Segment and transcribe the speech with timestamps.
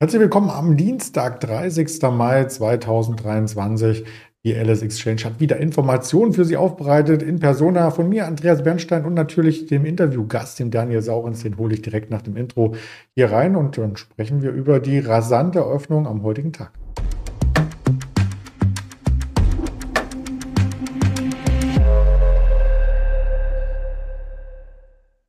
[0.00, 2.02] Herzlich willkommen am Dienstag, 30.
[2.12, 4.04] Mai 2023.
[4.44, 9.04] Die LS Exchange hat wieder Informationen für Sie aufbereitet in Persona von mir, Andreas Bernstein
[9.04, 11.42] und natürlich dem Interviewgast, dem Daniel Saurens.
[11.42, 12.76] Den hole ich direkt nach dem Intro
[13.16, 16.70] hier rein und dann sprechen wir über die rasante Öffnung am heutigen Tag.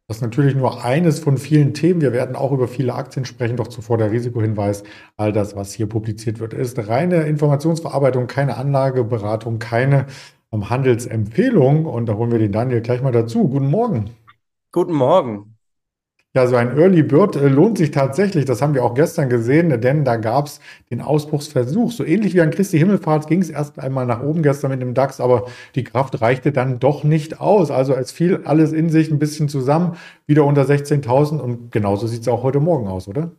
[0.09, 2.01] Das ist natürlich nur eines von vielen Themen.
[2.01, 4.81] Wir werden auch über viele Aktien sprechen, doch zuvor der Risikohinweis.
[5.17, 10.07] All das, was hier publiziert wird, ist reine Informationsverarbeitung, keine Anlageberatung, keine
[10.51, 11.85] ähm, Handelsempfehlung.
[11.85, 13.49] Und da holen wir den Daniel gleich mal dazu.
[13.49, 14.09] Guten Morgen.
[14.71, 15.48] Guten Morgen.
[16.35, 18.45] Ja, so ein Early Bird äh, lohnt sich tatsächlich.
[18.45, 20.59] Das haben wir auch gestern gesehen, denn da gab es
[20.91, 21.91] den Ausbruchsversuch.
[21.91, 24.93] So ähnlich wie an Christi Himmelfahrt ging es erst einmal nach oben gestern mit dem
[24.93, 27.71] DAX, aber die Kraft reichte dann doch nicht aus.
[27.71, 29.95] Also es fiel alles in sich ein bisschen zusammen,
[30.27, 33.31] wieder unter 16.000 und genauso sieht es auch heute Morgen aus, oder?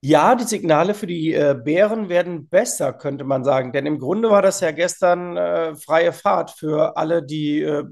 [0.00, 3.72] Ja, die Signale für die äh, Bären werden besser, könnte man sagen.
[3.72, 7.82] Denn im Grunde war das ja gestern äh, freie Fahrt für alle, die äh,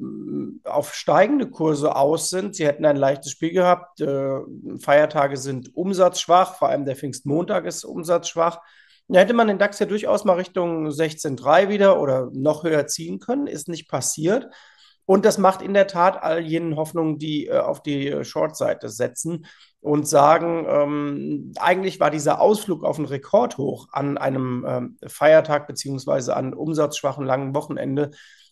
[0.63, 2.55] auf steigende Kurse aus sind.
[2.55, 4.01] Sie hätten ein leichtes Spiel gehabt.
[4.01, 4.39] Äh,
[4.79, 8.61] Feiertage sind umsatzschwach, vor allem der Pfingstmontag ist umsatzschwach.
[9.09, 13.19] Da hätte man den DAX ja durchaus mal Richtung 16,3 wieder oder noch höher ziehen
[13.19, 13.49] können.
[13.49, 14.47] Ist nicht passiert.
[15.07, 18.89] Und das macht in der Tat all jenen Hoffnungen, die äh, auf die äh, Short-Seite
[18.91, 19.47] setzen
[19.87, 26.37] und sagen, ähm, eigentlich war dieser Ausflug auf ein Rekordhoch an einem ähm, Feiertag beziehungsweise
[26.37, 28.11] an umsatzschwachen langen Wochenende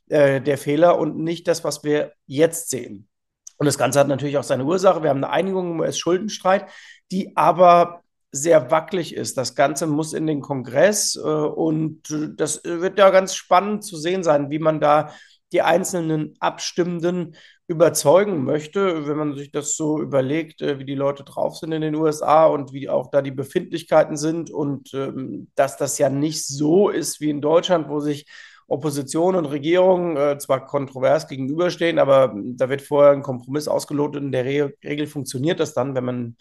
[0.09, 3.09] äh, der Fehler und nicht das, was wir jetzt sehen.
[3.57, 5.03] Und das Ganze hat natürlich auch seine Ursache.
[5.03, 6.67] Wir haben eine Einigung im US-Schuldenstreit,
[7.11, 9.37] die aber sehr wackelig ist.
[9.37, 12.03] Das Ganze muss in den Kongress äh, und
[12.37, 15.11] das wird ja ganz spannend zu sehen sein, wie man da
[15.53, 17.35] die einzelnen Abstimmenden
[17.67, 21.81] überzeugen möchte, wenn man sich das so überlegt, äh, wie die Leute drauf sind in
[21.81, 26.47] den USA und wie auch da die Befindlichkeiten sind und ähm, dass das ja nicht
[26.47, 28.27] so ist wie in Deutschland, wo sich
[28.67, 34.22] Opposition und Regierung äh, zwar kontrovers gegenüberstehen, aber da wird vorher ein Kompromiss ausgelotet.
[34.22, 36.37] In der Re Regel funktioniert das dann, wenn man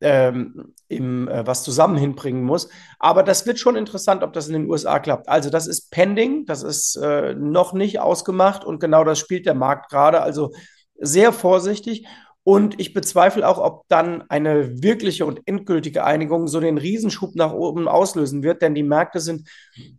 [0.00, 2.68] ähm, im, äh, was zusammen hinbringen muss.
[2.98, 5.28] Aber das wird schon interessant, ob das in den USA klappt.
[5.28, 9.54] Also das ist pending, das ist äh, noch nicht ausgemacht und genau das spielt der
[9.54, 10.20] Markt gerade.
[10.20, 10.52] Also
[10.98, 12.06] sehr vorsichtig.
[12.46, 17.54] Und ich bezweifle auch, ob dann eine wirkliche und endgültige Einigung so den Riesenschub nach
[17.54, 19.48] oben auslösen wird, denn die Märkte sind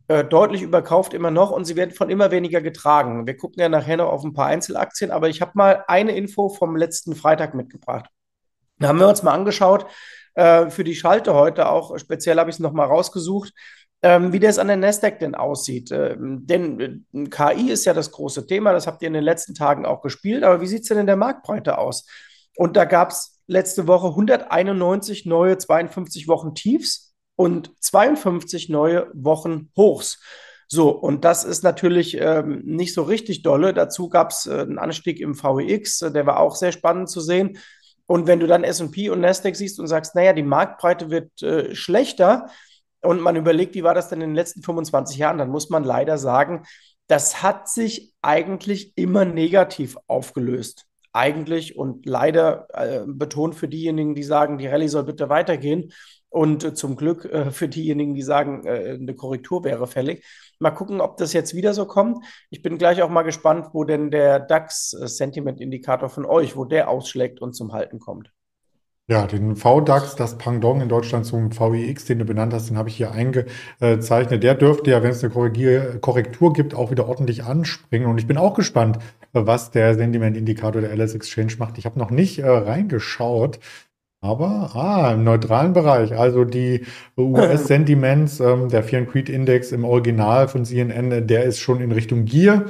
[0.07, 3.25] äh, deutlich überkauft immer noch und sie werden von immer weniger getragen.
[3.25, 6.49] Wir gucken ja nachher noch auf ein paar Einzelaktien, aber ich habe mal eine Info
[6.49, 8.11] vom letzten Freitag mitgebracht.
[8.77, 9.87] Da haben wir uns mal angeschaut,
[10.35, 13.53] äh, für die Schalte heute auch, speziell habe ich es nochmal rausgesucht,
[14.01, 15.91] ähm, wie das an der Nasdaq denn aussieht.
[15.91, 19.55] Ähm, denn äh, KI ist ja das große Thema, das habt ihr in den letzten
[19.55, 22.05] Tagen auch gespielt, aber wie sieht es denn in der Marktbreite aus?
[22.55, 29.71] Und da gab es letzte Woche 191 neue 52 Wochen Tiefs und 52 neue Wochen
[29.75, 30.19] Hochs.
[30.67, 33.73] So, und das ist natürlich ähm, nicht so richtig dolle.
[33.73, 37.21] Dazu gab es äh, einen Anstieg im VEX, äh, der war auch sehr spannend zu
[37.21, 37.57] sehen.
[38.07, 41.73] Und wenn du dann S&P und Nasdaq siehst und sagst, naja, die Marktbreite wird äh,
[41.73, 42.47] schlechter
[43.01, 45.83] und man überlegt, wie war das denn in den letzten 25 Jahren, dann muss man
[45.83, 46.63] leider sagen,
[47.07, 50.85] das hat sich eigentlich immer negativ aufgelöst.
[51.13, 55.91] Eigentlich und leider äh, betont für diejenigen, die sagen, die Rallye soll bitte weitergehen
[56.35, 60.25] und äh, zum Glück äh, für diejenigen, die sagen, äh, eine Korrektur wäre fällig.
[60.59, 62.23] Mal gucken, ob das jetzt wieder so kommt.
[62.49, 67.41] Ich bin gleich auch mal gespannt, wo denn der DAX-Sentiment-Indikator von euch, wo der ausschlägt
[67.41, 68.31] und zum Halten kommt.
[69.07, 72.89] Ja, den VDAX, das Pendant in Deutschland zum VIX, den du benannt hast, den habe
[72.89, 74.43] ich hier eingezeichnet.
[74.43, 78.09] Der dürfte ja, wenn es eine Korrektur gibt, auch wieder ordentlich anspringen.
[78.09, 78.97] Und ich bin auch gespannt,
[79.31, 81.77] was der Sentiment-Indikator der LS Exchange macht.
[81.77, 83.59] Ich habe noch nicht äh, reingeschaut.
[84.25, 86.17] Aber, ah, im neutralen Bereich.
[86.17, 86.81] Also die
[87.15, 91.91] US-Sentiments, ähm, der Fear and Creed Index im Original von CNN, der ist schon in
[91.91, 92.65] Richtung Gier.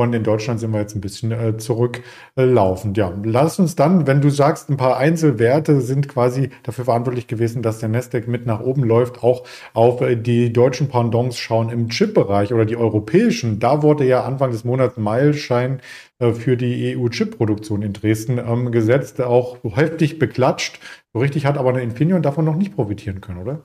[0.00, 2.96] Und in Deutschland sind wir jetzt ein bisschen äh, zurücklaufend.
[2.96, 7.62] ja, lass uns dann, wenn du sagst, ein paar Einzelwerte sind quasi dafür verantwortlich gewesen,
[7.62, 11.88] dass der Nasdaq mit nach oben läuft, auch auf äh, die deutschen Pendants schauen im
[11.88, 13.58] Chip-Bereich oder die europäischen.
[13.60, 15.80] Da wurde ja Anfang des Monats Meilenstein
[16.18, 20.80] äh, für die EU-Chip-Produktion in Dresden ähm, gesetzt, auch heftig beklatscht.
[21.12, 23.64] So richtig hat aber eine Infineon davon noch nicht profitieren können, oder?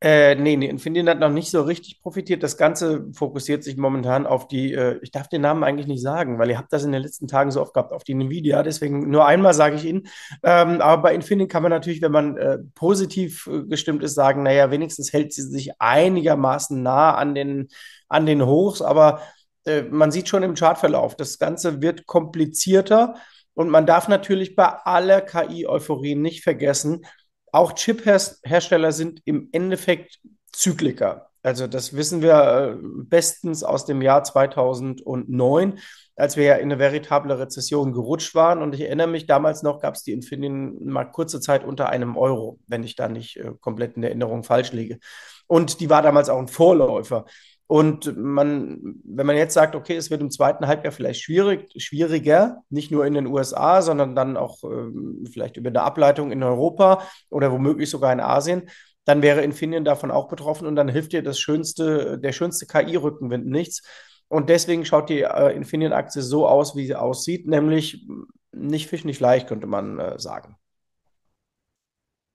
[0.00, 2.42] Äh, nee, nee, Infineon hat noch nicht so richtig profitiert.
[2.42, 6.38] Das Ganze fokussiert sich momentan auf die, äh, ich darf den Namen eigentlich nicht sagen,
[6.38, 8.62] weil ihr habt das in den letzten Tagen so oft gehabt, auf die Nvidia.
[8.62, 10.06] Deswegen nur einmal sage ich Ihnen.
[10.42, 14.42] Ähm, aber bei Infineon kann man natürlich, wenn man äh, positiv äh, gestimmt ist, sagen,
[14.42, 17.68] naja, wenigstens hält sie sich einigermaßen nah an den,
[18.08, 18.82] an den Hochs.
[18.82, 19.22] Aber
[19.64, 23.14] äh, man sieht schon im Chartverlauf, das Ganze wird komplizierter.
[23.54, 27.06] Und man darf natürlich bei aller KI-Euphorie nicht vergessen,
[27.54, 30.18] auch Chip-Hersteller sind im Endeffekt
[30.52, 31.30] Zykliker.
[31.42, 35.78] Also das wissen wir äh, bestens aus dem Jahr 2009,
[36.16, 38.60] als wir ja in eine veritable Rezession gerutscht waren.
[38.60, 42.16] Und ich erinnere mich, damals noch gab es die Infineon mal kurze Zeit unter einem
[42.16, 44.98] Euro, wenn ich da nicht äh, komplett in Erinnerung falsch liege.
[45.46, 47.26] Und die war damals auch ein Vorläufer.
[47.66, 52.58] Und man, wenn man jetzt sagt, okay, es wird im zweiten Halbjahr vielleicht schwierig, schwieriger,
[52.68, 57.02] nicht nur in den USA, sondern dann auch ähm, vielleicht über eine Ableitung in Europa
[57.30, 58.68] oder womöglich sogar in Asien,
[59.06, 63.46] dann wäre Infineon davon auch betroffen und dann hilft dir das schönste, der schönste KI-Rückenwind
[63.46, 63.82] nichts.
[64.28, 68.06] Und deswegen schaut die äh, Infineon-Aktie so aus, wie sie aussieht, nämlich
[68.52, 70.56] nicht Fisch, nicht leicht, könnte man äh, sagen.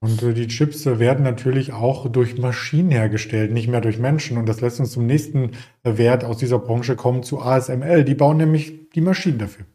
[0.01, 4.37] Und äh, die Chips äh, werden natürlich auch durch Maschinen hergestellt, nicht mehr durch Menschen.
[4.37, 5.51] Und das lässt uns zum nächsten
[5.83, 8.05] äh, Wert aus dieser Branche kommen, zu ASML.
[8.05, 9.65] Die bauen nämlich die Maschinen dafür.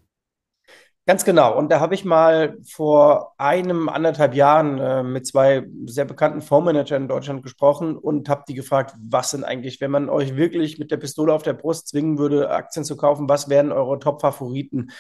[1.07, 1.55] Ganz genau.
[1.55, 7.03] Und da habe ich mal vor einem, anderthalb Jahren äh, mit zwei sehr bekannten Fondsmanagern
[7.03, 10.91] in Deutschland gesprochen und habe die gefragt, was sind eigentlich, wenn man euch wirklich mit
[10.91, 14.93] der Pistole auf der Brust zwingen würde, Aktien zu kaufen, was wären eure Top-Favoriten?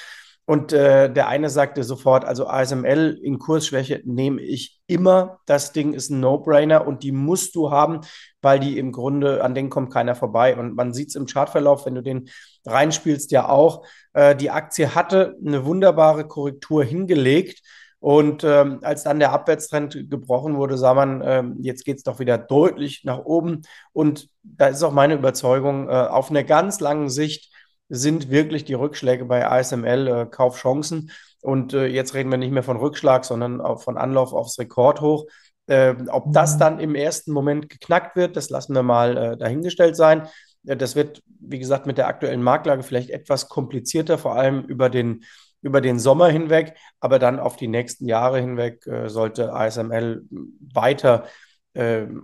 [0.46, 5.41] Und äh, der eine sagte sofort, also ASML in Kursschwäche nehme ich immer.
[5.46, 8.00] Das Ding ist ein No-Brainer und die musst du haben,
[8.43, 10.56] weil die im Grunde, an denen kommt keiner vorbei.
[10.56, 12.29] Und man sieht es im Chartverlauf, wenn du den
[12.67, 13.87] reinspielst, ja auch.
[14.12, 17.62] Äh, die Aktie hatte eine wunderbare Korrektur hingelegt.
[17.99, 22.19] Und ähm, als dann der Abwärtstrend gebrochen wurde, sah man, ähm, jetzt geht es doch
[22.19, 23.62] wieder deutlich nach oben.
[23.94, 27.54] Und da ist auch meine Überzeugung, äh, auf einer ganz langen Sicht
[27.88, 31.10] sind wirklich die Rückschläge bei ASML äh, Kaufchancen.
[31.40, 35.26] Und äh, jetzt reden wir nicht mehr von Rückschlag, sondern auch von Anlauf aufs Rekordhoch.
[35.66, 36.58] Äh, ob das mhm.
[36.58, 40.26] dann im ersten Moment geknackt wird, das lassen wir mal äh, dahingestellt sein.
[40.62, 45.25] Das wird, wie gesagt, mit der aktuellen Marktlage vielleicht etwas komplizierter, vor allem über den,
[45.60, 46.75] über den Sommer hinweg.
[47.00, 50.25] Aber dann auf die nächsten Jahre hinweg sollte ASML
[50.72, 51.26] weiter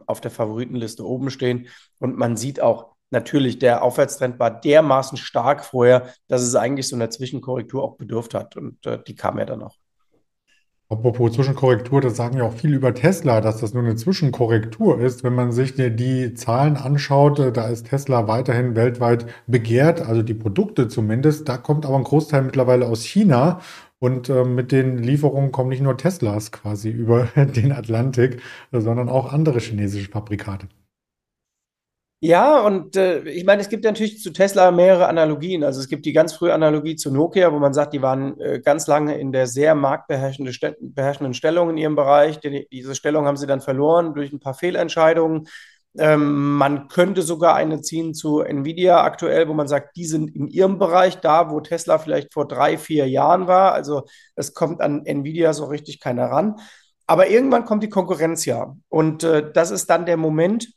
[0.07, 1.69] auf der Favoritenliste oben stehen.
[1.99, 6.97] Und man sieht auch, natürlich der Aufwärtstrend war dermaßen stark vorher, dass es eigentlich so
[6.97, 8.57] einer Zwischenkorrektur auch bedürft hat.
[8.57, 9.77] Und äh, die kam ja dann auch.
[10.93, 15.23] Apropos Zwischenkorrektur, das sagen ja auch viele über Tesla, dass das nur eine Zwischenkorrektur ist.
[15.23, 20.35] Wenn man sich die Zahlen anschaut, äh, da ist Tesla weiterhin weltweit begehrt, also die
[20.35, 21.49] Produkte zumindest.
[21.49, 23.61] Da kommt aber ein Großteil mittlerweile aus China.
[24.01, 28.43] Und äh, mit den Lieferungen kommen nicht nur Teslas quasi über den Atlantik,
[28.73, 30.67] sondern auch andere chinesische Fabrikate.
[32.23, 35.65] Ja, und äh, ich meine, es gibt natürlich zu Tesla mehrere Analogien.
[35.65, 38.61] Also es gibt die ganz frühe Analogie zu Nokia, wo man sagt, die waren äh,
[38.63, 40.77] ganz lange in der sehr marktbeherrschenden St
[41.37, 42.39] Stellung in ihrem Bereich.
[42.41, 45.49] Die, diese Stellung haben sie dann verloren durch ein paar Fehlentscheidungen.
[45.97, 50.47] Ähm, man könnte sogar eine ziehen zu Nvidia aktuell, wo man sagt, die sind in
[50.47, 53.73] ihrem Bereich da, wo Tesla vielleicht vor drei, vier Jahren war.
[53.73, 54.05] Also
[54.37, 56.57] es kommt an Nvidia so richtig keiner ran.
[57.07, 58.77] Aber irgendwann kommt die Konkurrenz ja.
[58.91, 60.69] Und äh, das ist dann der Moment,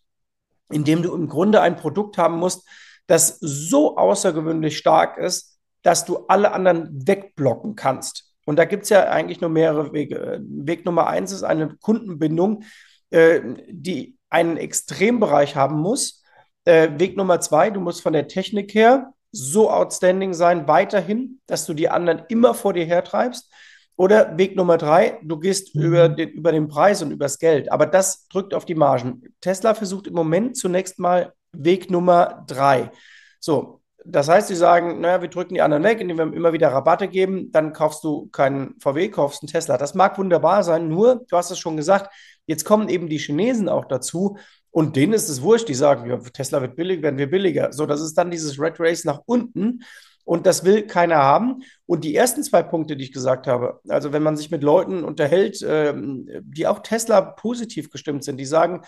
[0.69, 2.67] indem du im Grunde ein Produkt haben musst,
[3.07, 8.33] das so außergewöhnlich stark ist, dass du alle anderen wegblocken kannst.
[8.45, 10.41] Und da gibt es ja eigentlich nur mehrere Wege.
[10.43, 12.63] Weg Nummer eins ist eine Kundenbindung,
[13.09, 16.23] äh, die einen Extrembereich haben muss.
[16.65, 21.65] Äh, Weg Nummer zwei, du musst von der Technik her so outstanding sein, weiterhin, dass
[21.65, 23.51] du die anderen immer vor dir hertreibst.
[23.95, 25.81] Oder Weg Nummer drei, du gehst mhm.
[25.83, 27.71] über, den, über den Preis und übers Geld.
[27.71, 29.23] Aber das drückt auf die Margen.
[29.41, 32.91] Tesla versucht im Moment zunächst mal Weg Nummer drei.
[33.39, 36.69] So, das heißt, sie sagen, naja, wir drücken die anderen weg, indem wir immer wieder
[36.69, 39.77] Rabatte geben, dann kaufst du keinen VW, kaufst einen Tesla.
[39.77, 42.13] Das mag wunderbar sein, nur, du hast es schon gesagt,
[42.45, 44.37] jetzt kommen eben die Chinesen auch dazu
[44.71, 47.71] und denen ist es wurscht, die sagen, ja, Tesla wird billig, werden wir billiger.
[47.71, 49.83] So, das ist dann dieses Red Race nach unten.
[50.25, 51.63] Und das will keiner haben.
[51.85, 55.03] Und die ersten zwei Punkte, die ich gesagt habe, also wenn man sich mit Leuten
[55.03, 58.81] unterhält, ähm, die auch Tesla positiv gestimmt sind, die sagen,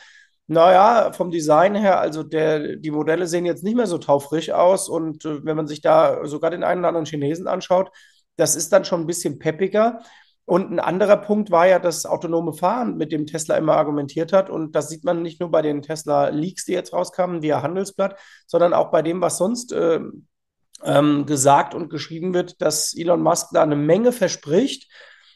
[0.47, 4.89] naja, vom Design her, also der, die Modelle sehen jetzt nicht mehr so taufrisch aus.
[4.89, 7.89] Und äh, wenn man sich da sogar den einen oder anderen Chinesen anschaut,
[8.37, 10.01] das ist dann schon ein bisschen peppiger.
[10.45, 14.51] Und ein anderer Punkt war ja das autonome Fahren, mit dem Tesla immer argumentiert hat.
[14.51, 18.15] Und das sieht man nicht nur bei den Tesla-Leaks, die jetzt rauskamen via Handelsblatt,
[18.45, 19.99] sondern auch bei dem, was sonst äh,
[20.84, 24.91] ähm, gesagt und geschrieben wird, dass Elon Musk da eine Menge verspricht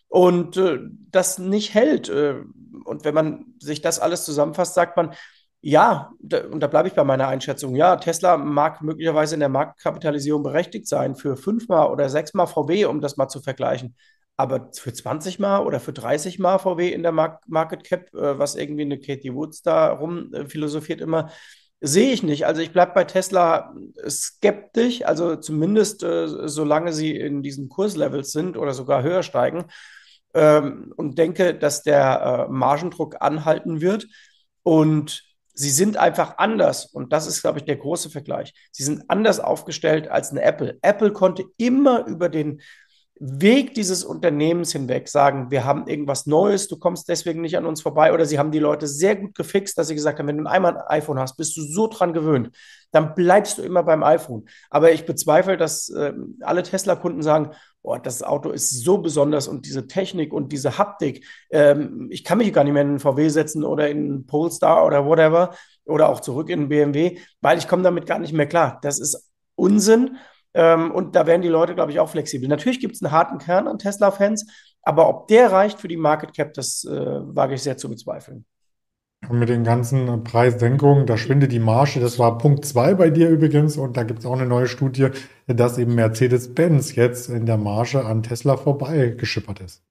[0.08, 0.80] und äh,
[1.12, 2.10] das nicht hält.
[2.10, 2.42] Äh,
[2.86, 5.14] und wenn man sich das alles zusammenfasst, sagt man,
[5.62, 9.50] ja, da, und da bleibe ich bei meiner Einschätzung, ja, Tesla mag möglicherweise in der
[9.50, 13.96] Marktkapitalisierung berechtigt sein für fünfmal oder sechsmal VW, um das mal zu vergleichen.
[14.38, 18.56] Aber für 20 Mal oder für 30 Mal VW in der Market Cap, äh, was
[18.56, 21.30] irgendwie eine Katie Woods da rum philosophiert immer,
[21.82, 22.46] Sehe ich nicht.
[22.46, 23.74] Also ich bleibe bei Tesla
[24.08, 29.66] skeptisch, also zumindest äh, solange sie in diesen Kurslevels sind oder sogar höher steigen.
[30.34, 34.08] ähm, und denke, dass der äh, Margendruck anhalten wird.
[34.64, 36.86] Und sie sind einfach anders.
[36.88, 38.54] Und das ist, glaube ich, der große Vergleich.
[38.72, 40.80] Sie sind anders aufgestellt als eine Apple.
[40.84, 42.62] Apple konnte immer über den
[43.22, 47.82] Weg dieses Unternehmens hinweg sagen, wir haben irgendwas Neues, du kommst deswegen nicht an uns
[47.82, 48.14] vorbei.
[48.14, 50.78] Oder sie haben die Leute sehr gut gefixt, dass sie gesagt haben, wenn du einmal
[50.78, 52.52] ein iPhone hast, bist du so dran gewöhnt,
[52.92, 54.48] dann bleibst du immer beim iPhone.
[54.70, 59.66] Aber ich bezweifle, dass äh, alle Tesla-Kunden sagen, oh, das Auto ist so besonders und
[59.66, 63.28] diese Technik und diese Haptik, ähm, ich kann mich gar nicht mehr in einen VW
[63.28, 67.68] setzen oder in einen Polestar oder whatever oder auch zurück in einen BMW, weil ich
[67.68, 68.80] komme damit gar nicht mehr klar.
[68.82, 70.18] Das ist Unsinn.
[70.54, 72.48] Ähm, und da werden die Leute, glaube ich, auch flexibel.
[72.48, 74.48] Natürlich gibt es einen harten Kern an Tesla-Fans,
[74.82, 78.46] aber ob der reicht für die Market Cap, das äh, wage ich sehr zu bezweifeln.
[79.28, 82.00] Und mit den ganzen Preissenkungen, da schwindet die Marge.
[82.00, 83.76] Das war Punkt zwei bei dir übrigens.
[83.78, 85.10] Und da gibt es auch eine neue Studie,
[85.46, 89.84] dass eben Mercedes-Benz jetzt in der Marge an Tesla vorbeigeschippert ist.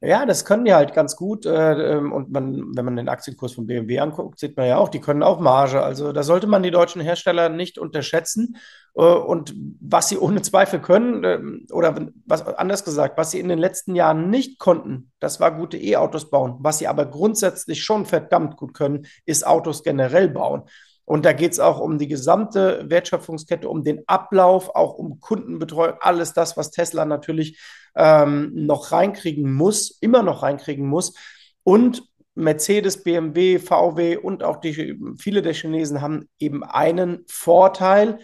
[0.00, 1.44] Ja, das können die halt ganz gut.
[1.44, 4.88] Äh, ähm, und man, wenn man den Aktienkurs von BMW anguckt, sieht man ja auch,
[4.90, 5.82] die können auch Marge.
[5.82, 8.56] Also da sollte man die deutschen Hersteller nicht unterschätzen.
[8.94, 13.48] Äh, und was sie ohne Zweifel können, ähm, oder was anders gesagt, was sie in
[13.48, 16.58] den letzten Jahren nicht konnten, das war gute E-Autos bauen.
[16.60, 20.62] Was sie aber grundsätzlich schon verdammt gut können, ist Autos generell bauen.
[21.08, 25.94] Und da geht es auch um die gesamte Wertschöpfungskette, um den Ablauf, auch um Kundenbetreuung,
[26.00, 27.58] alles das, was Tesla natürlich
[27.96, 31.14] ähm, noch reinkriegen muss, immer noch reinkriegen muss.
[31.62, 32.02] Und
[32.34, 38.18] Mercedes, BMW, VW und auch die, viele der Chinesen haben eben einen Vorteil,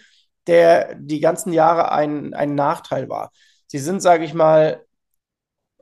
[0.47, 3.33] der die ganzen Jahre ein, ein Nachteil war.
[3.67, 4.85] Sie sind, sage ich mal,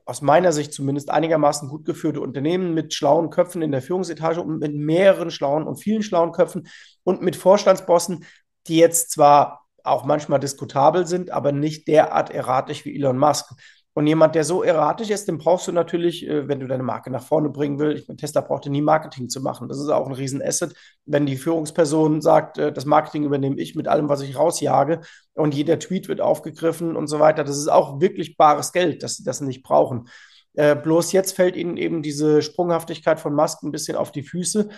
[0.05, 4.59] aus meiner Sicht zumindest einigermaßen gut geführte Unternehmen mit schlauen Köpfen in der Führungsetage und
[4.59, 6.67] mit mehreren schlauen und vielen schlauen Köpfen
[7.03, 8.25] und mit Vorstandsbossen,
[8.67, 13.53] die jetzt zwar auch manchmal diskutabel sind, aber nicht derart erratisch wie Elon Musk.
[13.95, 17.11] Und jemand, der so erratisch ist, den brauchst du natürlich, äh, wenn du deine Marke
[17.11, 18.03] nach vorne bringen willst.
[18.03, 19.67] Ich meine, Tesla brauchte nie Marketing zu machen.
[19.67, 20.73] Das ist auch ein Riesenasset.
[21.05, 25.01] Wenn die Führungsperson sagt, äh, das Marketing übernehme ich mit allem, was ich rausjage
[25.35, 29.17] und jeder Tweet wird aufgegriffen und so weiter, das ist auch wirklich bares Geld, das
[29.17, 30.09] sie das nicht brauchen.
[30.55, 34.69] Äh, bloß jetzt fällt ihnen eben diese Sprunghaftigkeit von Musk ein bisschen auf die Füße.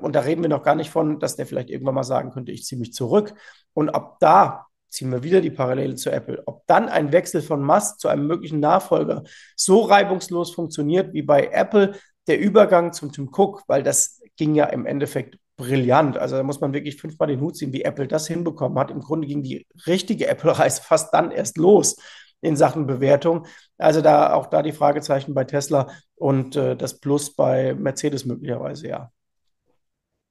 [0.00, 2.52] und da reden wir noch gar nicht von, dass der vielleicht irgendwann mal sagen könnte,
[2.52, 3.34] ich ziehe mich zurück.
[3.74, 7.62] Und ab da ziehen wir wieder die Parallele zu Apple, ob dann ein Wechsel von
[7.62, 9.24] Musk zu einem möglichen Nachfolger
[9.56, 11.92] so reibungslos funktioniert wie bei Apple
[12.26, 16.16] der Übergang zum Tim Cook, weil das ging ja im Endeffekt brillant.
[16.16, 18.90] Also da muss man wirklich fünfmal den Hut ziehen, wie Apple das hinbekommen hat.
[18.90, 21.96] Im Grunde ging die richtige Apple-Reise fast dann erst los
[22.40, 23.46] in Sachen Bewertung.
[23.76, 28.88] Also da auch da die Fragezeichen bei Tesla und äh, das Plus bei Mercedes möglicherweise,
[28.88, 29.10] ja.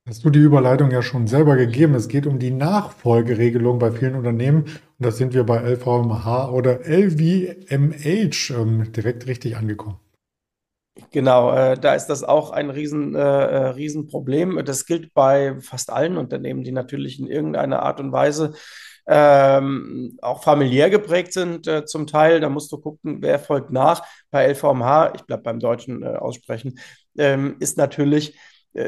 [0.08, 1.94] Hast du die Überleitung ja schon selber gegeben.
[1.94, 4.62] Es geht um die Nachfolgeregelung bei vielen Unternehmen.
[4.62, 10.00] Und da sind wir bei LVMH oder LVMH ähm, direkt richtig angekommen.
[11.12, 14.64] Genau, äh, da ist das auch ein Riesen, äh, äh, Riesenproblem.
[14.64, 18.54] Das gilt bei fast allen Unternehmen, die natürlich in irgendeiner Art und Weise
[19.08, 22.40] ähm, auch familiär geprägt sind, äh, zum Teil.
[22.40, 24.04] Da musst du gucken, wer folgt nach.
[24.32, 26.80] Bei LVMH, ich bleibe beim deutschen äh, Aussprechen,
[27.18, 28.38] ähm, ist natürlich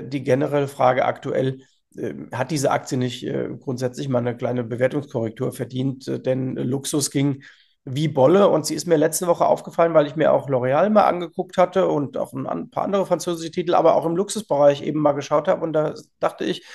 [0.04, 1.62] die generelle Frage aktuell,
[1.96, 6.26] äh, hat diese Aktie nicht äh, grundsätzlich mal eine kleine Bewertungskorrektur verdient?
[6.26, 7.44] Denn Luxus ging
[7.86, 11.06] wie Bolle und sie ist mir letzte Woche aufgefallen, weil ich mir auch L'Oreal mal
[11.06, 15.14] angeguckt hatte und auch ein paar andere französische Titel, aber auch im Luxusbereich eben mal
[15.14, 16.66] geschaut habe und da dachte ich,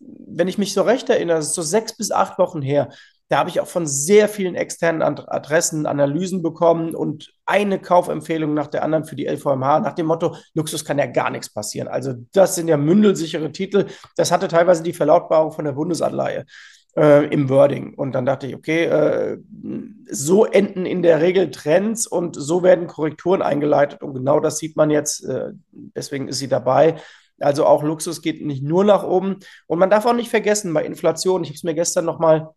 [0.00, 2.90] wenn ich mich so recht erinnere, das ist so sechs bis acht Wochen her,
[3.28, 8.66] da habe ich auch von sehr vielen externen Adressen Analysen bekommen und eine Kaufempfehlung nach
[8.66, 11.88] der anderen für die LVMH nach dem Motto, Luxus kann ja gar nichts passieren.
[11.88, 13.86] Also das sind ja mündelsichere Titel.
[14.16, 16.44] Das hatte teilweise die Verlautbarung von der Bundesanleihe.
[16.96, 17.94] Äh, im Wording.
[17.94, 19.38] Und dann dachte ich, okay, äh,
[20.08, 24.00] so enden in der Regel Trends und so werden Korrekturen eingeleitet.
[24.00, 25.24] Und genau das sieht man jetzt.
[25.24, 26.94] Äh, deswegen ist sie dabei.
[27.40, 29.40] Also auch Luxus geht nicht nur nach oben.
[29.66, 32.50] Und man darf auch nicht vergessen, bei Inflation, ich habe es mir gestern nochmal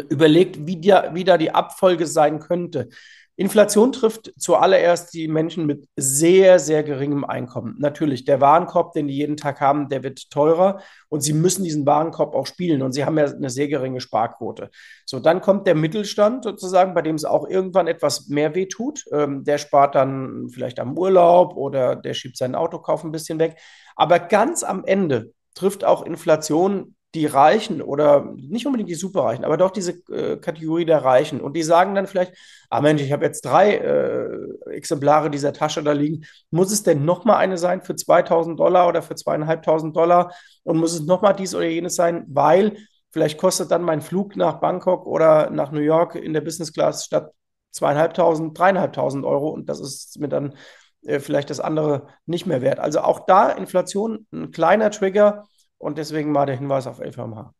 [0.00, 2.88] überlegt, wie, die, wie da die Abfolge sein könnte.
[3.36, 7.76] Inflation trifft zuallererst die Menschen mit sehr, sehr geringem Einkommen.
[7.78, 11.86] Natürlich, der Warenkorb, den die jeden Tag haben, der wird teurer und sie müssen diesen
[11.86, 14.70] Warenkorb auch spielen und sie haben ja eine sehr geringe Sparquote.
[15.06, 19.04] So, dann kommt der Mittelstand sozusagen, bei dem es auch irgendwann etwas mehr weh tut.
[19.12, 23.56] Ähm, der spart dann vielleicht am Urlaub oder der schiebt seinen Autokauf ein bisschen weg.
[23.96, 29.58] Aber ganz am Ende trifft auch Inflation die Reichen oder nicht unbedingt die Superreichen, aber
[29.58, 31.40] doch diese äh, Kategorie der Reichen.
[31.40, 32.32] Und die sagen dann vielleicht,
[32.70, 36.24] ah Mensch, ich habe jetzt drei äh, Exemplare dieser Tasche da liegen.
[36.50, 40.32] Muss es denn nochmal eine sein für 2000 Dollar oder für zweieinhalbtausend Dollar?
[40.62, 42.76] Und muss es nochmal dies oder jenes sein, weil
[43.10, 47.04] vielleicht kostet dann mein Flug nach Bangkok oder nach New York in der Business Class
[47.04, 47.30] statt
[47.72, 50.54] zweieinhalbtausend, dreieinhalbtausend Euro und das ist mir dann
[51.02, 52.78] äh, vielleicht das andere nicht mehr wert.
[52.78, 55.44] Also auch da Inflation ein kleiner Trigger
[55.82, 57.52] und deswegen mal der Hinweis auf LVMH.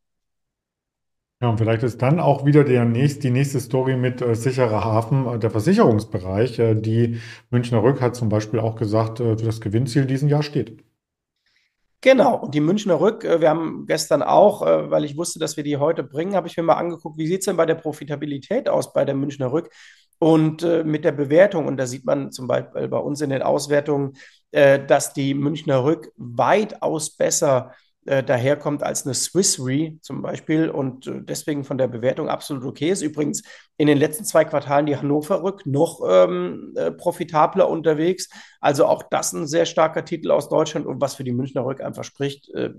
[1.42, 4.84] Ja, und vielleicht ist dann auch wieder der nächst, die nächste Story mit äh, sicherer
[4.84, 6.60] Hafen, äh, der Versicherungsbereich.
[6.60, 7.18] Äh, die
[7.50, 10.84] Münchner Rück hat zum Beispiel auch gesagt, äh, das Gewinnziel diesen Jahr steht.
[12.00, 15.56] Genau, und die Münchner Rück, äh, wir haben gestern auch, äh, weil ich wusste, dass
[15.56, 17.74] wir die heute bringen, habe ich mir mal angeguckt, wie sieht es denn bei der
[17.74, 19.68] Profitabilität aus bei der Münchner Rück
[20.20, 21.66] und äh, mit der Bewertung.
[21.66, 24.12] Und da sieht man zum Beispiel bei uns in den Auswertungen,
[24.54, 31.06] dass die Münchner Rück weitaus besser äh, daherkommt als eine Swiss Re zum Beispiel und
[31.06, 33.02] äh, deswegen von der Bewertung absolut okay ist.
[33.02, 33.42] Übrigens
[33.76, 38.28] in den letzten zwei Quartalen die Hannover Rück noch ähm, äh, profitabler unterwegs.
[38.60, 41.80] Also auch das ein sehr starker Titel aus Deutschland und was für die Münchner Rück
[41.80, 42.52] einfach spricht.
[42.54, 42.70] Äh,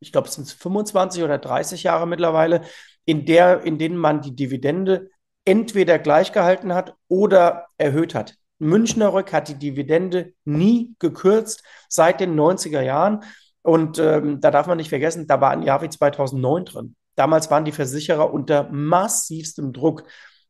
[0.00, 2.62] ich glaube, es sind 25 oder 30 Jahre mittlerweile,
[3.04, 5.10] in, der, in denen man die Dividende
[5.44, 8.36] entweder gleich gehalten hat oder erhöht hat.
[8.58, 13.24] Münchner Rück hat die Dividende nie gekürzt seit den 90er Jahren.
[13.62, 16.96] Und ähm, da darf man nicht vergessen, da war ein Jahr wie 2009 drin.
[17.14, 20.04] Damals waren die Versicherer unter massivstem Druck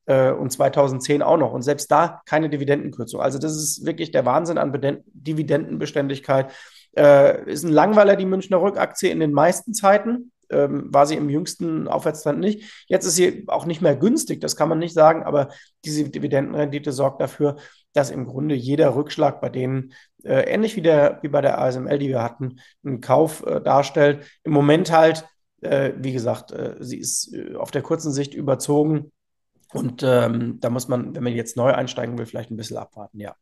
[0.06, 1.52] äh, und 2010 auch noch.
[1.52, 3.20] Und selbst da keine Dividendenkürzung.
[3.20, 6.52] Also das ist wirklich der Wahnsinn an Beden Dividendenbeständigkeit.
[6.96, 10.32] Äh, ist ein Langweiler, die Münchner Rückaktie in den meisten Zeiten.
[10.50, 12.84] Ähm, war sie im jüngsten Aufwärtstrend nicht.
[12.88, 15.50] Jetzt ist sie auch nicht mehr günstig, das kann man nicht sagen, aber
[15.84, 17.54] diese Dividendenrendite sorgt dafür,
[17.92, 19.92] dass im Grunde jeder Rückschlag bei denen,
[20.24, 24.26] äh, ähnlich wie, der, wie bei der ASML, die wir hatten, einen Kauf äh, darstellt.
[24.44, 25.26] Im Moment halt,
[25.60, 29.12] äh, wie gesagt, äh, sie ist äh, auf der kurzen Sicht überzogen.
[29.72, 33.20] Und ähm, da muss man, wenn man jetzt neu einsteigen will, vielleicht ein bisschen abwarten,
[33.20, 33.36] ja.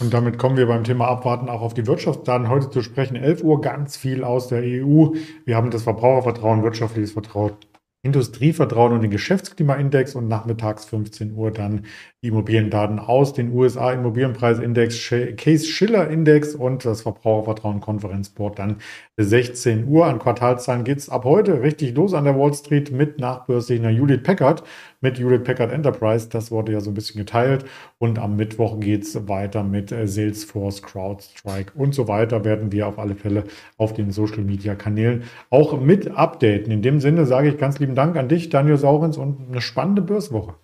[0.00, 3.16] Und damit kommen wir beim Thema Abwarten auch auf die Wirtschaftsdaten heute zu sprechen.
[3.16, 5.08] 11 Uhr ganz viel aus der EU.
[5.44, 7.54] Wir haben das Verbrauchervertrauen, wirtschaftliches Vertrauen
[8.02, 11.84] Industrievertrauen und den Geschäftsklimaindex und nachmittags 15 Uhr dann
[12.22, 18.76] die Immobiliendaten aus den USA Immobilienpreisindex, Case Schiller Index und das Verbrauchervertrauen Konferenzboard dann
[19.16, 20.06] 16 Uhr.
[20.06, 24.22] An Quartalzahlen geht es ab heute richtig los an der Wall Street mit nachbörslicher Judith
[24.22, 24.62] Packard
[25.00, 26.28] mit Hewlett Packard Enterprise.
[26.28, 27.64] Das wurde ja so ein bisschen geteilt.
[27.98, 32.44] Und am Mittwoch geht es weiter mit äh, Salesforce, CrowdStrike und so weiter.
[32.44, 33.44] Werden wir auf alle Fälle
[33.76, 36.72] auf den Social Media Kanälen auch mit updaten.
[36.72, 40.02] In dem Sinne sage ich ganz lieben Dank an dich, Daniel Saurens, und eine spannende
[40.02, 40.54] Börswoche.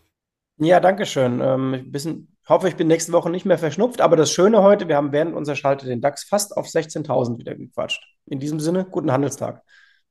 [0.59, 1.41] Ja, danke schön.
[1.41, 4.01] Ähm, bisschen, hoffe, ich bin nächste Woche nicht mehr verschnupft.
[4.01, 7.55] Aber das Schöne heute, wir haben während unserer Schalte den DAX fast auf 16.000 wieder
[7.55, 8.05] gequatscht.
[8.27, 9.63] In diesem Sinne, guten Handelstag.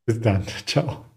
[0.06, 0.44] Bis dann.
[0.66, 1.13] Ciao.